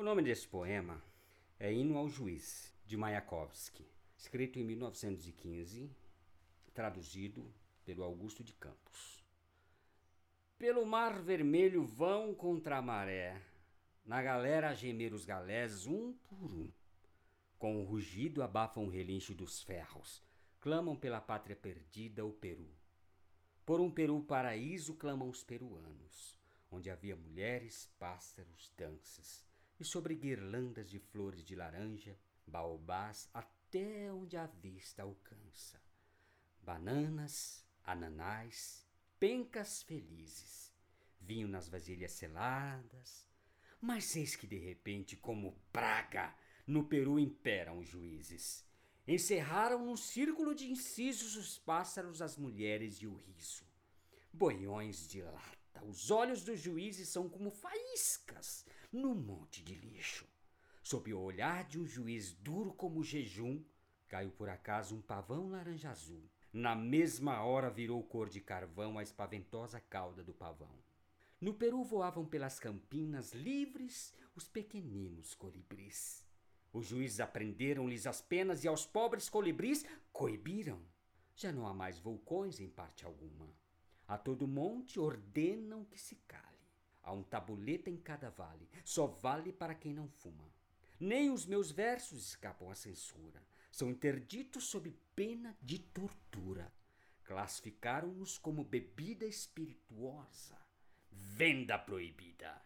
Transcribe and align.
O 0.00 0.02
nome 0.02 0.22
desse 0.22 0.48
poema 0.48 0.98
é 1.58 1.70
Hino 1.70 1.98
ao 1.98 2.08
Juiz, 2.08 2.74
de 2.86 2.96
Mayakovsky, 2.96 3.86
escrito 4.16 4.58
em 4.58 4.64
1915, 4.64 5.94
traduzido 6.72 7.52
pelo 7.84 8.02
Augusto 8.02 8.42
de 8.42 8.54
Campos. 8.54 9.22
Pelo 10.56 10.86
mar 10.86 11.20
vermelho 11.20 11.84
vão 11.84 12.34
contra 12.34 12.78
a 12.78 12.82
maré, 12.82 13.42
na 14.02 14.22
galera 14.22 14.70
a 14.70 14.74
gemer 14.74 15.12
os 15.12 15.26
galés 15.26 15.86
um 15.86 16.14
por 16.14 16.50
um. 16.50 16.72
Com 17.58 17.82
o 17.82 17.84
rugido 17.84 18.42
abafam 18.42 18.86
o 18.86 18.88
relincho 18.88 19.34
dos 19.34 19.62
ferros, 19.62 20.22
clamam 20.60 20.96
pela 20.96 21.20
pátria 21.20 21.56
perdida 21.56 22.24
o 22.24 22.32
Peru. 22.32 22.70
Por 23.66 23.82
um 23.82 23.90
Peru 23.90 24.22
paraíso 24.22 24.94
clamam 24.94 25.28
os 25.28 25.44
peruanos, 25.44 26.38
onde 26.70 26.88
havia 26.88 27.14
mulheres, 27.14 27.92
pássaros, 27.98 28.72
danças 28.78 29.49
e 29.80 29.84
sobre 29.84 30.14
guirlandas 30.14 30.90
de 30.90 30.98
flores 30.98 31.42
de 31.42 31.56
laranja, 31.56 32.16
baobás 32.46 33.30
até 33.32 34.12
onde 34.12 34.36
a 34.36 34.46
vista 34.46 35.02
alcança. 35.02 35.80
Bananas, 36.62 37.64
ananás, 37.82 38.86
pencas 39.18 39.82
felizes, 39.82 40.70
vinho 41.18 41.48
nas 41.48 41.66
vasilhas 41.68 42.12
seladas. 42.12 43.26
Mas 43.80 44.14
eis 44.14 44.36
que 44.36 44.46
de 44.46 44.58
repente, 44.58 45.16
como 45.16 45.58
praga, 45.72 46.36
no 46.66 46.84
Peru 46.84 47.18
imperam 47.18 47.78
os 47.78 47.88
juízes. 47.88 48.62
Encerraram 49.08 49.86
num 49.86 49.96
círculo 49.96 50.54
de 50.54 50.70
incisos 50.70 51.36
os 51.36 51.58
pássaros, 51.58 52.20
as 52.20 52.36
mulheres 52.36 52.96
e 52.96 53.06
o 53.06 53.14
riso. 53.14 53.64
Boiões 54.30 55.08
de 55.08 55.22
lata 55.22 55.59
os 55.82 56.10
olhos 56.10 56.44
dos 56.44 56.60
juízes 56.60 57.08
são 57.08 57.28
como 57.28 57.50
faíscas 57.50 58.64
no 58.92 59.14
monte 59.14 59.62
de 59.62 59.74
lixo. 59.74 60.26
Sob 60.82 61.12
o 61.12 61.20
olhar 61.20 61.64
de 61.64 61.78
um 61.78 61.86
juiz 61.86 62.32
duro 62.32 62.72
como 62.72 63.02
jejum, 63.02 63.62
caiu 64.08 64.30
por 64.30 64.48
acaso 64.48 64.96
um 64.96 65.02
pavão 65.02 65.48
laranja 65.48 65.90
azul. 65.90 66.28
Na 66.52 66.74
mesma 66.74 67.42
hora 67.44 67.70
virou 67.70 68.02
cor 68.02 68.28
de 68.28 68.40
carvão 68.40 68.98
a 68.98 69.02
espaventosa 69.02 69.80
cauda 69.80 70.22
do 70.22 70.34
pavão. 70.34 70.74
No 71.40 71.54
Peru 71.54 71.84
voavam 71.84 72.26
pelas 72.26 72.58
campinas 72.58 73.32
livres 73.32 74.12
os 74.34 74.48
pequeninos 74.48 75.34
colibris. 75.34 76.24
Os 76.72 76.86
juízes 76.86 77.20
aprenderam-lhes 77.20 78.06
as 78.06 78.20
penas 78.20 78.64
e 78.64 78.68
aos 78.68 78.84
pobres 78.84 79.28
colibris 79.28 79.84
coibiram. 80.12 80.80
Já 81.34 81.52
não 81.52 81.66
há 81.66 81.72
mais 81.72 81.98
vulcões 81.98 82.60
em 82.60 82.68
parte 82.68 83.04
alguma. 83.04 83.48
A 84.10 84.18
todo 84.18 84.48
monte 84.48 84.98
ordenam 84.98 85.84
que 85.84 85.96
se 85.96 86.16
cale. 86.26 86.44
Há 87.00 87.12
um 87.12 87.22
tabuleta 87.22 87.88
em 87.88 87.96
cada 87.96 88.28
vale, 88.28 88.68
só 88.84 89.06
vale 89.06 89.52
para 89.52 89.72
quem 89.72 89.94
não 89.94 90.08
fuma. 90.08 90.52
Nem 90.98 91.30
os 91.30 91.46
meus 91.46 91.70
versos 91.70 92.26
escapam 92.26 92.68
à 92.68 92.74
censura, 92.74 93.40
são 93.70 93.88
interditos 93.88 94.64
sob 94.64 94.90
pena 95.14 95.56
de 95.62 95.78
tortura. 95.78 96.72
Classificaram-nos 97.22 98.36
como 98.36 98.64
bebida 98.64 99.24
espirituosa, 99.24 100.58
venda 101.12 101.78
proibida. 101.78 102.60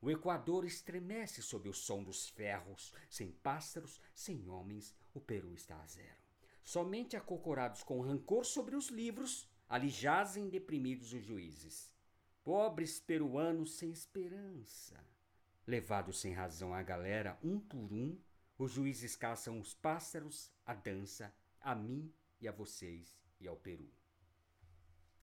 O 0.00 0.08
Equador 0.08 0.64
estremece 0.64 1.42
sob 1.42 1.68
o 1.68 1.74
som 1.74 2.04
dos 2.04 2.28
ferros, 2.28 2.94
sem 3.10 3.32
pássaros, 3.32 4.00
sem 4.14 4.48
homens, 4.48 4.94
o 5.12 5.20
Peru 5.20 5.52
está 5.52 5.82
a 5.82 5.86
zero. 5.88 6.22
Somente 6.62 7.16
acocorados 7.16 7.82
com 7.82 8.02
rancor 8.02 8.44
sobre 8.44 8.76
os 8.76 8.86
livros, 8.86 9.48
Ali 9.68 9.88
jazem 9.88 10.48
deprimidos 10.48 11.12
os 11.12 11.24
juízes, 11.24 11.92
pobres 12.44 13.00
peruanos 13.00 13.74
sem 13.74 13.90
esperança. 13.90 15.04
Levados 15.66 16.20
sem 16.20 16.32
razão 16.32 16.72
à 16.72 16.82
galera, 16.82 17.36
um 17.42 17.58
por 17.58 17.92
um, 17.92 18.16
os 18.56 18.70
juízes 18.70 19.16
caçam 19.16 19.58
os 19.58 19.74
pássaros, 19.74 20.52
a 20.64 20.72
dança, 20.72 21.34
a 21.60 21.74
mim 21.74 22.12
e 22.40 22.46
a 22.46 22.52
vocês 22.52 23.18
e 23.40 23.48
ao 23.48 23.56
Peru. 23.56 23.90